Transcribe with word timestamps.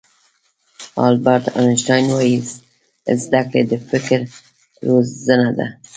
البرټ 1.07 1.45
آینشټاین 1.61 2.05
وایي 2.15 2.37
زده 3.23 3.41
کړه 3.49 3.61
د 3.69 3.73
فکر 3.89 4.19
روزنه 4.87 5.47
ده. 5.57 5.67